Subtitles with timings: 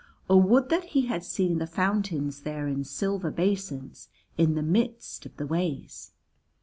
[0.27, 5.27] Or would that he had seen the fountains there in silver basins in the midst
[5.27, 6.09] of the ways.